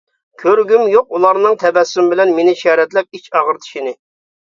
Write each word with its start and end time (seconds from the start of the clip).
كۆرگۈم 0.43 0.85
يوق 0.93 1.13
ئۇلارنىڭ 1.19 1.59
تەبەسسۇم 1.65 2.09
بىلەن 2.15 2.35
مېنى 2.41 2.59
شەرەتلەپ 2.65 3.11
ئىچ 3.23 3.33
ئاغرىتىشىنى. 3.37 3.99